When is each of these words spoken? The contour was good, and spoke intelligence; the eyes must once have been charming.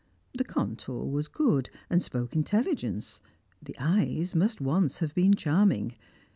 The 0.33 0.43
contour 0.43 1.05
was 1.05 1.27
good, 1.27 1.69
and 1.87 2.01
spoke 2.01 2.35
intelligence; 2.35 3.21
the 3.61 3.75
eyes 3.77 4.33
must 4.33 4.59
once 4.59 4.97
have 4.97 5.13
been 5.13 5.35
charming. 5.35 5.93